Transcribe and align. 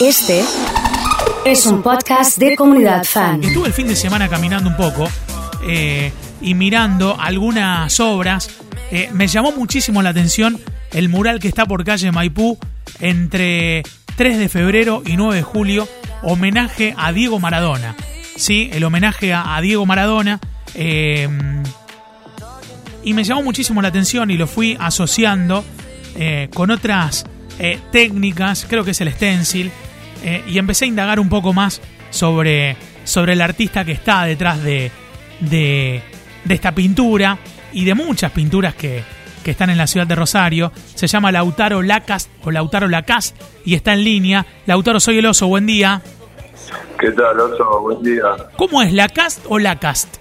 Este 0.00 0.44
es 1.44 1.66
un 1.66 1.82
podcast 1.82 2.38
de 2.38 2.54
comunidad 2.54 3.02
fan. 3.02 3.42
Estuve 3.42 3.66
el 3.66 3.72
fin 3.72 3.88
de 3.88 3.96
semana 3.96 4.28
caminando 4.28 4.70
un 4.70 4.76
poco 4.76 5.08
eh, 5.66 6.12
y 6.40 6.54
mirando 6.54 7.16
algunas 7.18 7.98
obras. 7.98 8.48
Eh, 8.92 9.10
me 9.12 9.26
llamó 9.26 9.50
muchísimo 9.50 10.00
la 10.00 10.10
atención 10.10 10.60
el 10.92 11.08
mural 11.08 11.40
que 11.40 11.48
está 11.48 11.66
por 11.66 11.84
calle 11.84 12.12
Maipú 12.12 12.56
entre 13.00 13.82
3 14.14 14.38
de 14.38 14.48
febrero 14.48 15.02
y 15.04 15.16
9 15.16 15.34
de 15.34 15.42
julio, 15.42 15.88
homenaje 16.22 16.94
a 16.96 17.10
Diego 17.10 17.40
Maradona. 17.40 17.96
Sí, 18.36 18.70
el 18.72 18.84
homenaje 18.84 19.34
a, 19.34 19.60
Diego 19.60 19.84
Maradona. 19.84 20.38
eh, 20.74 21.28
y 23.02 23.14
me 23.14 23.24
llamó 23.24 23.42
muchísimo 23.42 23.82
la 23.82 23.88
atención 23.88 24.30
y 24.30 24.36
lo 24.36 24.46
fui 24.46 24.76
asociando 24.78 25.64
con 26.52 26.70
otras 26.70 27.24
técnicas, 27.92 28.66
creo 28.68 28.84
que 28.84 28.90
es 28.90 29.00
el 29.00 29.12
stencil, 29.12 29.70
eh, 30.22 30.44
y 30.46 30.58
empecé 30.58 30.84
a 30.84 30.88
indagar 30.88 31.20
un 31.20 31.28
poco 31.28 31.52
más 31.52 31.80
sobre, 32.10 32.76
sobre 33.04 33.34
el 33.34 33.40
artista 33.40 33.84
que 33.84 33.92
está 33.92 34.24
detrás 34.24 34.62
de, 34.62 34.90
de, 35.40 36.02
de 36.44 36.54
esta 36.54 36.72
pintura 36.72 37.38
y 37.72 37.84
de 37.84 37.94
muchas 37.94 38.32
pinturas 38.32 38.74
que, 38.74 39.02
que 39.44 39.50
están 39.52 39.70
en 39.70 39.78
la 39.78 39.86
ciudad 39.86 40.06
de 40.06 40.14
Rosario. 40.14 40.72
Se 40.94 41.06
llama 41.06 41.32
Lautaro 41.32 41.82
Lacast 41.82 42.30
o 42.44 42.50
Lautaro 42.50 42.88
Lacast 42.88 43.36
y 43.64 43.74
está 43.74 43.92
en 43.92 44.04
línea. 44.04 44.46
Lautaro, 44.66 45.00
soy 45.00 45.18
el 45.18 45.26
oso, 45.26 45.46
buen 45.46 45.66
día. 45.66 46.02
¿Qué 46.98 47.12
tal, 47.12 47.38
Oso? 47.38 47.80
Buen 47.80 48.02
día. 48.02 48.24
¿Cómo 48.56 48.82
es 48.82 48.92
Lacast 48.92 49.44
o 49.48 49.58
Lacast? 49.58 50.16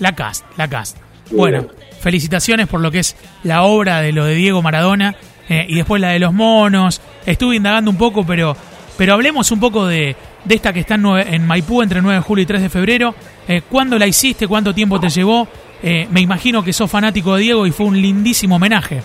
Lacast, 0.00 0.44
Lacast. 0.56 0.96
Bien. 0.96 1.38
Bueno, 1.38 1.66
felicitaciones 2.00 2.66
por 2.66 2.80
lo 2.80 2.90
que 2.90 2.98
es 2.98 3.16
la 3.44 3.62
obra 3.62 4.00
de 4.00 4.12
lo 4.12 4.24
de 4.24 4.34
Diego 4.34 4.62
Maradona 4.62 5.14
eh, 5.50 5.66
y 5.68 5.74
después 5.74 6.00
la 6.00 6.10
de 6.10 6.20
los 6.20 6.32
monos. 6.32 7.02
Estuve 7.26 7.56
indagando 7.56 7.90
un 7.90 7.98
poco, 7.98 8.24
pero, 8.24 8.56
pero 8.96 9.14
hablemos 9.14 9.50
un 9.50 9.58
poco 9.58 9.84
de, 9.84 10.14
de 10.44 10.54
esta 10.54 10.72
que 10.72 10.80
está 10.80 10.94
en, 10.94 11.46
Maipú 11.46 11.82
entre 11.82 12.00
9 12.00 12.18
de 12.18 12.22
julio 12.22 12.42
y 12.44 12.46
3 12.46 12.62
de 12.62 12.68
febrero. 12.68 13.14
Eh, 13.48 13.62
¿Cuándo 13.68 13.98
la 13.98 14.06
hiciste? 14.06 14.46
¿Cuánto 14.46 14.72
tiempo 14.72 15.00
te 15.00 15.08
llevó? 15.08 15.48
Eh, 15.82 16.06
me 16.12 16.20
imagino 16.20 16.62
que 16.62 16.72
sos 16.72 16.88
fanático 16.88 17.34
de 17.34 17.42
Diego 17.42 17.66
y 17.66 17.72
fue 17.72 17.86
un 17.86 18.00
lindísimo 18.00 18.56
homenaje. 18.56 19.02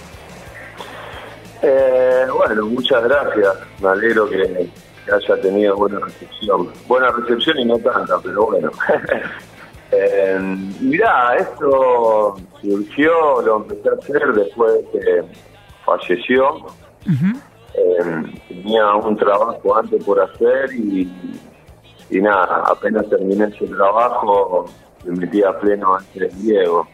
Bueno, 2.38 2.68
muchas 2.68 3.04
gracias. 3.04 3.56
Me 3.82 3.90
alegro 3.90 4.30
que, 4.30 4.70
que 5.04 5.12
haya 5.12 5.42
tenido 5.42 5.76
buena 5.76 6.00
recepción. 6.00 6.70
Buena 6.88 7.10
recepción 7.12 7.58
y 7.58 7.66
no 7.66 7.80
tanta, 7.80 8.20
pero 8.22 8.46
bueno. 8.46 8.72
eh, 9.92 10.38
mirá, 10.80 11.36
esto 11.38 12.36
surgió, 12.62 13.42
lo 13.42 13.58
empecé 13.58 13.90
a 13.90 13.94
hacer 13.94 14.34
después 14.34 14.74
de 14.94 15.24
falleció. 15.86 16.66
Eh, 17.74 18.24
tenía 18.48 18.96
un 18.96 19.18
trabajo 19.18 19.78
antes 19.78 20.04
por 20.04 20.20
hacer 20.20 20.74
y, 20.74 21.12
y 22.10 22.22
nada, 22.22 22.64
apenas 22.66 23.08
terminé 23.10 23.46
ese 23.46 23.68
trabajo, 23.68 24.66
me 25.06 25.18
metí 25.18 25.44
a 25.44 25.58
pleno 25.60 25.96
ante 25.96 26.30
Diego. 26.36 26.88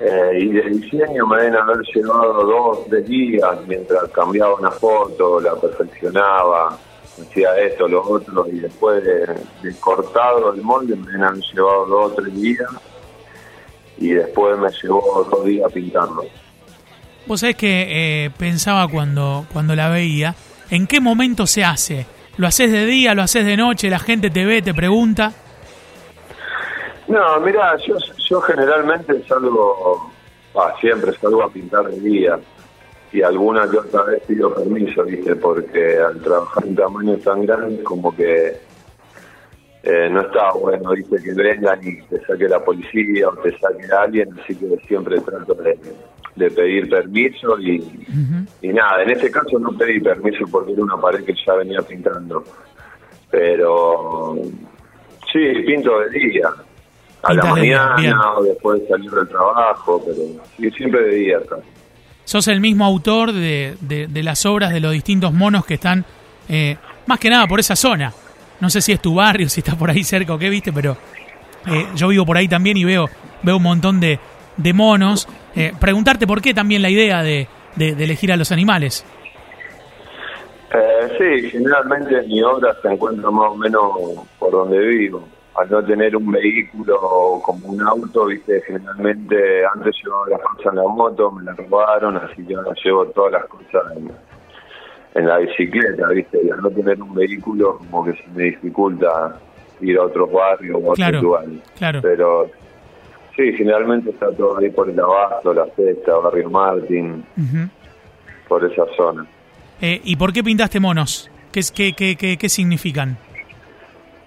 Eh, 0.00 0.38
y 0.40 0.48
de 0.48 0.62
diseño 0.62 1.24
me 1.26 1.36
deben 1.36 1.56
haber 1.56 1.78
llevado 1.94 2.44
dos, 2.44 2.86
tres 2.88 3.06
días 3.06 3.56
mientras 3.68 4.08
cambiaba 4.10 4.54
una 4.56 4.72
foto, 4.72 5.40
la 5.40 5.54
perfeccionaba, 5.54 6.76
hacía 7.20 7.56
esto, 7.58 7.86
lo 7.86 8.02
otro, 8.02 8.44
y 8.48 8.58
después 8.58 9.04
de, 9.04 9.26
de 9.62 9.76
cortado 9.78 10.52
el 10.52 10.62
molde 10.62 10.96
me 10.96 11.06
deben 11.06 11.22
haber 11.22 11.42
llevado 11.42 11.86
dos 11.86 12.12
o 12.12 12.14
tres 12.16 12.34
días 12.34 12.70
y 13.98 14.08
después 14.14 14.58
me 14.58 14.68
llevó 14.82 15.24
dos 15.30 15.44
días 15.44 15.72
pintarlo. 15.72 16.24
Vos 17.26 17.40
sabés 17.40 17.56
que 17.56 17.86
eh, 18.26 18.30
pensaba 18.38 18.86
cuando, 18.88 19.46
cuando 19.52 19.74
la 19.74 19.88
veía, 19.88 20.34
¿en 20.70 20.86
qué 20.86 21.00
momento 21.00 21.46
se 21.46 21.64
hace? 21.64 22.06
¿Lo 22.36 22.46
haces 22.46 22.70
de 22.70 22.84
día, 22.84 23.14
lo 23.14 23.22
haces 23.22 23.46
de 23.46 23.56
noche? 23.56 23.88
¿La 23.88 23.98
gente 23.98 24.28
te 24.28 24.44
ve, 24.44 24.60
te 24.60 24.74
pregunta? 24.74 25.32
No, 27.08 27.40
mira, 27.40 27.76
yo, 27.86 27.96
yo 28.28 28.40
generalmente 28.42 29.22
salgo, 29.26 30.10
ah, 30.56 30.74
siempre 30.80 31.12
salgo 31.18 31.42
a 31.42 31.50
pintar 31.50 31.86
de 31.86 32.00
día 32.00 32.38
y 33.12 33.22
alguna 33.22 33.70
que 33.70 33.78
otra 33.78 34.02
vez 34.02 34.22
pido 34.26 34.52
permiso, 34.52 35.04
¿viste? 35.04 35.36
Porque 35.36 35.98
al 35.98 36.20
trabajar 36.20 36.66
en 36.66 36.74
tamaño 36.74 37.16
tan 37.18 37.46
grande 37.46 37.82
como 37.84 38.14
que 38.14 38.58
eh, 39.82 40.08
no 40.10 40.22
está 40.22 40.52
bueno, 40.52 40.90
¿viste? 40.90 41.22
Que 41.22 41.32
vengan 41.32 41.78
y 41.82 42.02
te 42.02 42.20
saque 42.26 42.48
la 42.48 42.62
policía 42.62 43.28
o 43.28 43.36
te 43.36 43.56
saque 43.58 43.86
alguien, 43.96 44.28
así 44.42 44.56
que 44.56 44.76
siempre 44.88 45.20
trato 45.20 45.54
de, 45.54 45.78
de 46.36 46.50
pedir 46.50 46.88
permiso 46.88 47.58
y, 47.60 47.82
y 48.62 48.68
nada, 48.68 49.02
en 49.02 49.10
este 49.10 49.30
caso 49.30 49.58
no 49.58 49.70
pedí 49.76 50.00
permiso 50.00 50.44
porque 50.50 50.72
era 50.72 50.82
una 50.82 50.96
pared 50.96 51.24
que 51.24 51.34
ya 51.46 51.54
venía 51.54 51.80
pintando, 51.82 52.42
pero 53.30 54.36
sí, 55.32 55.38
pinto 55.66 55.98
de 56.00 56.10
día. 56.18 56.48
A 57.22 57.32
la 57.32 57.54
de 57.54 57.60
día, 57.62 57.86
mañana 57.96 58.32
o 58.34 58.42
después 58.44 58.80
de 58.82 58.88
salir 58.88 59.10
del 59.10 59.28
trabajo, 59.28 60.02
pero 60.04 60.18
sí, 60.58 60.70
siempre 60.76 61.02
de 61.04 61.14
día 61.14 61.38
acá. 61.38 61.56
sos 62.24 62.48
el 62.48 62.60
mismo 62.60 62.84
autor 62.84 63.32
de, 63.32 63.76
de- 63.80 64.08
de 64.08 64.22
las 64.22 64.44
obras 64.44 64.72
de 64.72 64.80
los 64.80 64.92
distintos 64.92 65.32
monos 65.32 65.64
que 65.64 65.74
están 65.74 66.04
eh, 66.48 66.76
más 67.06 67.18
que 67.18 67.30
nada 67.30 67.46
por 67.46 67.60
esa 67.60 67.76
zona. 67.76 68.12
No 68.60 68.68
sé 68.70 68.80
si 68.82 68.92
es 68.92 69.00
tu 69.00 69.14
barrio, 69.14 69.48
si 69.48 69.60
estás 69.60 69.74
por 69.76 69.90
ahí 69.90 70.04
cerca 70.04 70.34
o 70.34 70.38
qué, 70.38 70.50
viste, 70.50 70.70
pero 70.72 70.96
eh, 71.66 71.86
yo 71.96 72.08
vivo 72.08 72.26
por 72.26 72.36
ahí 72.36 72.46
también 72.46 72.76
y 72.76 72.84
veo, 72.84 73.08
veo 73.42 73.56
un 73.56 73.62
montón 73.62 74.00
de, 74.00 74.18
de 74.58 74.72
monos. 74.74 75.26
Eh, 75.56 75.72
preguntarte 75.80 76.26
por 76.26 76.40
qué 76.42 76.52
también 76.54 76.82
la 76.82 76.90
idea 76.90 77.22
de, 77.22 77.46
de- 77.76 77.94
de 77.94 78.04
elegir 78.04 78.32
a 78.32 78.36
los 78.36 78.50
animales. 78.52 79.04
Eh, 80.72 81.08
sí, 81.42 81.50
generalmente 81.50 82.22
mi 82.22 82.42
obra 82.42 82.74
se 82.82 82.88
encuentra 82.88 83.30
más 83.30 83.50
o 83.52 83.56
menos 83.56 83.82
por 84.38 84.50
donde 84.50 84.78
vivo. 84.78 85.22
Al 85.56 85.70
no 85.70 85.84
tener 85.84 86.16
un 86.16 86.32
vehículo 86.32 87.40
como 87.44 87.68
un 87.68 87.80
auto, 87.82 88.26
viste, 88.26 88.60
generalmente 88.66 89.64
antes 89.72 89.94
llevaba 90.02 90.28
las 90.30 90.40
cosas 90.40 90.72
en 90.72 90.76
la 90.76 90.82
moto, 90.88 91.30
me 91.30 91.44
la 91.44 91.52
robaron, 91.52 92.16
así 92.16 92.44
que 92.44 92.56
ahora 92.56 92.72
llevo 92.82 93.04
todas 93.06 93.32
las 93.34 93.44
cosas 93.44 93.82
en, 93.96 94.10
en 95.14 95.28
la 95.28 95.38
bicicleta, 95.38 96.08
viste, 96.08 96.40
y 96.44 96.50
al 96.50 96.60
no 96.60 96.70
tener 96.70 97.00
un 97.00 97.14
vehículo 97.14 97.78
como 97.78 98.04
que 98.04 98.14
se 98.14 98.24
me 98.34 98.44
dificulta 98.44 99.38
ir 99.80 99.96
a 99.96 100.02
otros 100.02 100.32
barrios 100.32 100.74
o 100.74 100.78
a 100.78 100.80
otros 100.80 100.96
Claro, 100.96 101.22
lugares. 101.22 101.50
claro. 101.78 102.00
Pero 102.02 102.50
sí, 103.36 103.52
generalmente 103.52 104.10
está 104.10 104.30
todo 104.32 104.58
ahí 104.58 104.70
por 104.70 104.88
el 104.88 104.98
Abasto, 104.98 105.54
La 105.54 105.66
Cesta, 105.76 106.16
Barrio 106.16 106.50
Martín, 106.50 107.24
por 108.48 108.64
esa 108.64 108.84
zona. 108.96 109.26
Eh, 109.80 110.00
¿Y 110.04 110.16
por 110.16 110.32
qué 110.32 110.42
pintaste 110.42 110.80
monos? 110.80 111.30
¿Qué, 111.52 111.60
qué, 111.74 111.92
qué, 111.94 112.16
qué, 112.16 112.36
qué 112.36 112.48
significan? 112.48 113.16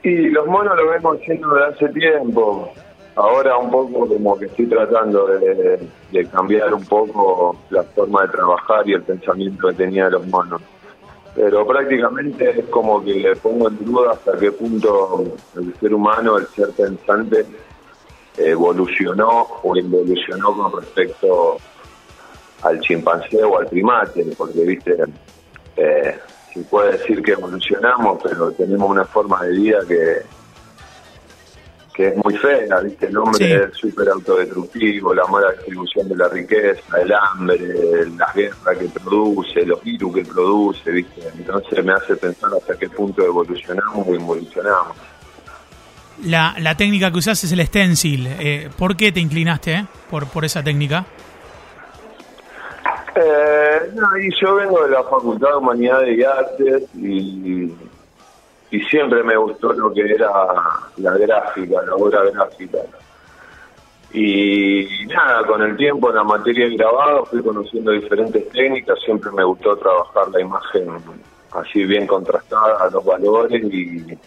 Y 0.03 0.29
los 0.29 0.47
monos 0.47 0.77
lo 0.77 0.89
vengo 0.89 1.13
haciendo 1.13 1.53
desde 1.53 1.67
hace 1.67 1.89
tiempo. 1.89 2.71
Ahora 3.15 3.57
un 3.57 3.71
poco 3.71 4.07
como 4.07 4.37
que 4.37 4.45
estoy 4.45 4.67
tratando 4.67 5.25
de, 5.25 5.79
de 6.11 6.25
cambiar 6.27 6.73
un 6.73 6.85
poco 6.85 7.57
la 7.71 7.83
forma 7.83 8.21
de 8.21 8.27
trabajar 8.29 8.87
y 8.87 8.93
el 8.93 9.01
pensamiento 9.01 9.67
que 9.69 9.73
tenía 9.73 10.05
de 10.05 10.11
los 10.11 10.27
monos. 10.27 10.61
Pero 11.35 11.65
prácticamente 11.65 12.59
es 12.59 12.65
como 12.67 13.03
que 13.03 13.15
le 13.15 13.35
pongo 13.35 13.69
en 13.69 13.83
duda 13.83 14.11
hasta 14.11 14.37
qué 14.37 14.51
punto 14.51 15.23
el 15.55 15.73
ser 15.79 15.93
humano, 15.93 16.37
el 16.37 16.47
ser 16.47 16.69
pensante, 16.71 17.45
evolucionó 18.37 19.47
o 19.63 19.75
involucionó 19.75 20.55
con 20.55 20.81
respecto 20.81 21.57
al 22.63 22.79
chimpancé 22.81 23.43
o 23.43 23.59
al 23.59 23.67
primate, 23.67 24.25
porque 24.37 24.61
viste, 24.61 24.95
eh, 25.75 26.19
se 26.53 26.61
puede 26.61 26.93
decir 26.93 27.21
que 27.21 27.33
evolucionamos, 27.33 28.19
pero 28.23 28.51
tenemos 28.51 28.89
una 28.89 29.05
forma 29.05 29.43
de 29.43 29.51
vida 29.51 29.79
que 29.87 30.37
que 31.97 32.09
es 32.09 32.15
muy 32.23 32.37
fea, 32.37 32.79
¿viste? 32.81 33.07
El 33.07 33.17
hombre 33.17 33.37
Sí. 33.43 33.51
es 33.53 33.73
súper 33.75 34.07
autodestructivo, 34.09 35.15
la 35.15 35.25
mala 35.25 35.51
distribución 35.53 36.07
de 36.07 36.15
la 36.15 36.29
riqueza, 36.29 37.01
el 37.01 37.11
hambre, 37.11 37.57
la 38.15 38.31
guerra 38.35 38.75
que 38.77 38.87
produce, 38.87 39.65
los 39.65 39.83
virus 39.83 40.13
que 40.13 40.23
produce, 40.23 40.91
¿viste? 40.91 41.27
Entonces 41.35 41.83
me 41.83 41.93
hace 41.93 42.15
pensar 42.15 42.51
hasta 42.55 42.77
qué 42.77 42.87
punto 42.87 43.25
evolucionamos 43.25 44.07
o 44.07 44.13
involucionamos. 44.13 44.95
La, 46.25 46.55
la 46.59 46.75
técnica 46.75 47.11
que 47.11 47.19
usás 47.19 47.43
es 47.43 47.51
el 47.51 47.65
stencil. 47.65 48.27
Eh, 48.27 48.69
¿Por 48.77 48.95
qué 48.97 49.11
te 49.11 49.19
inclinaste 49.19 49.73
eh, 49.73 49.85
por, 50.09 50.27
por 50.27 50.45
esa 50.45 50.63
técnica? 50.63 51.05
Eh, 53.15 53.91
no, 53.95 54.17
y 54.17 54.29
yo 54.41 54.55
vengo 54.55 54.83
de 54.83 54.91
la 54.91 55.03
Facultad 55.03 55.49
de 55.49 55.55
Humanidades 55.55 56.17
y 56.17 56.23
Artes 56.23 56.83
y, 56.95 57.73
y 58.71 58.79
siempre 58.89 59.23
me 59.23 59.37
gustó 59.37 59.73
lo 59.73 59.93
que 59.93 60.01
era 60.01 60.29
la 60.97 61.17
gráfica, 61.17 61.81
la 61.83 61.95
obra 61.95 62.23
gráfica. 62.31 62.79
Y 64.13 65.05
nada, 65.07 65.45
con 65.45 65.61
el 65.61 65.75
tiempo 65.75 66.09
en 66.09 66.15
la 66.15 66.23
materia 66.23 66.67
de 66.67 66.77
grabado 66.77 67.25
fui 67.25 67.43
conociendo 67.43 67.91
diferentes 67.91 68.47
técnicas, 68.49 68.97
siempre 69.03 69.31
me 69.31 69.43
gustó 69.43 69.75
trabajar 69.77 70.29
la 70.29 70.41
imagen 70.41 70.87
así 71.51 71.83
bien 71.85 72.07
contrastada, 72.07 72.89
los 72.89 73.03
valores 73.03 73.63
y 73.63 74.17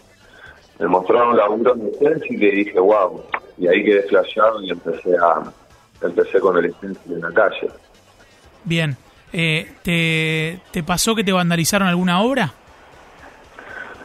me 0.81 0.87
mostraron 0.87 1.37
laburos 1.37 1.79
de 1.79 1.93
stencil 1.93 2.43
y 2.43 2.51
dije, 2.51 2.79
wow, 2.79 3.23
y 3.57 3.67
ahí 3.67 3.83
quedé 3.83 4.01
flasheado 4.03 4.61
y 4.63 4.71
empecé 4.71 5.15
a 5.17 5.41
empecé 6.01 6.39
con 6.39 6.57
el 6.57 6.73
stencil 6.73 7.13
en 7.13 7.21
la 7.21 7.31
calle. 7.31 7.69
Bien. 8.63 8.97
Eh, 9.31 9.71
¿te, 9.83 10.59
¿Te 10.71 10.83
pasó 10.83 11.13
que 11.15 11.23
te 11.23 11.31
vandalizaron 11.31 11.87
alguna 11.87 12.21
obra? 12.21 12.51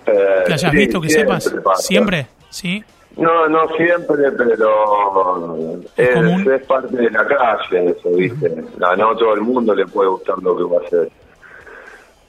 Eh, 0.07 0.45
Que 0.47 0.53
hayas 0.53 0.71
sí, 0.71 0.77
visto, 0.77 1.01
que 1.01 1.09
siempre 1.09 1.41
sepas. 1.41 1.63
pasa. 1.65 1.83
¿Siempre? 1.83 2.27
¿Sí? 2.51 2.85
No, 3.17 3.49
no 3.49 3.67
siempre, 3.77 4.31
pero 4.33 5.79
Es 5.97 6.47
es, 6.47 6.67
parte 6.67 6.97
de 6.97 7.11
la 7.11 7.27
calle 7.27 7.91
eso, 7.99 8.11
¿viste? 8.11 8.55
No, 8.79 8.95
no 8.95 9.17
todo 9.17 9.33
el 9.35 9.41
mundo 9.41 9.75
le 9.75 9.87
puede 9.87 10.11
gustar 10.11 10.37
lo 10.43 10.55
que 10.55 10.63
va 10.65 10.83
a 10.83 10.87
hacer. 10.87 11.11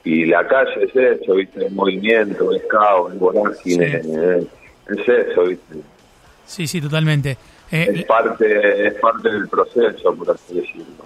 Y 0.10 0.26
la 0.26 0.48
calle 0.48 0.84
es 0.86 0.96
eso, 0.96 1.34
¿viste? 1.36 1.66
Es 1.66 1.72
movimiento, 1.72 2.54
es 2.56 2.62
caos, 2.70 3.12
es 3.14 3.20
vorágine, 3.20 4.02
Sí. 4.02 4.10
es, 4.12 4.98
es 5.00 5.10
eso, 5.32 5.44
¿viste? 5.46 5.76
Sí, 6.46 6.66
sí, 6.68 6.80
totalmente. 6.80 7.38
Eh, 7.72 7.92
Es 7.94 8.06
parte, 8.06 8.88
es 8.88 8.94
parte 8.96 9.30
del 9.30 9.48
proceso, 9.50 10.16
por 10.16 10.32
así 10.32 10.56
decirlo. 10.56 11.06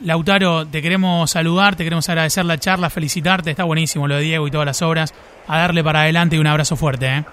Lautaro, 0.00 0.66
te 0.66 0.82
queremos 0.82 1.30
saludar, 1.30 1.76
te 1.76 1.84
queremos 1.84 2.08
agradecer 2.08 2.44
la 2.44 2.58
charla, 2.58 2.90
felicitarte, 2.90 3.50
está 3.50 3.62
buenísimo 3.64 4.08
lo 4.08 4.16
de 4.16 4.22
Diego 4.22 4.48
y 4.48 4.50
todas 4.50 4.66
las 4.66 4.82
obras. 4.82 5.14
A 5.46 5.58
darle 5.58 5.84
para 5.84 6.00
adelante 6.02 6.34
y 6.34 6.38
un 6.40 6.46
abrazo 6.48 6.74
fuerte. 6.74 7.06
¿eh? 7.06 7.24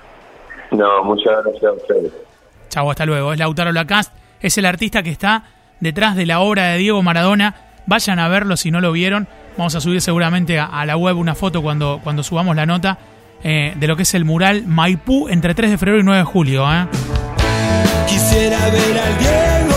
No, 0.71 1.03
muchas 1.03 1.43
gracias 1.43 1.63
a 1.63 1.71
ustedes. 1.73 2.11
Chau, 2.69 2.89
hasta 2.91 3.05
luego. 3.05 3.33
Es 3.33 3.39
Lautaro 3.39 3.71
Lacast, 3.71 4.13
es 4.39 4.57
el 4.59 4.65
artista 4.67 5.01
que 5.01 5.09
está 5.09 5.45
detrás 5.79 6.15
de 6.15 6.25
la 6.27 6.41
obra 6.41 6.67
de 6.73 6.77
Diego 6.77 7.01
Maradona. 7.01 7.55
Vayan 7.87 8.19
a 8.19 8.27
verlo 8.27 8.55
si 8.55 8.69
no 8.69 8.79
lo 8.79 8.91
vieron. 8.91 9.27
Vamos 9.57 9.75
a 9.75 9.81
subir 9.81 10.01
seguramente 10.01 10.59
a, 10.59 10.65
a 10.65 10.85
la 10.85 10.97
web 10.97 11.17
una 11.17 11.35
foto 11.35 11.61
cuando, 11.61 11.99
cuando 12.03 12.23
subamos 12.23 12.55
la 12.55 12.65
nota 12.65 12.97
eh, 13.43 13.73
de 13.75 13.87
lo 13.87 13.95
que 13.95 14.03
es 14.03 14.13
el 14.13 14.23
mural 14.25 14.65
Maipú 14.67 15.27
entre 15.27 15.55
3 15.55 15.71
de 15.71 15.77
febrero 15.77 15.99
y 15.99 16.03
9 16.03 16.19
de 16.19 16.25
julio. 16.25 16.71
¿eh? 16.71 16.87
Quisiera 18.07 18.69
ver 18.69 18.97
al 18.99 19.70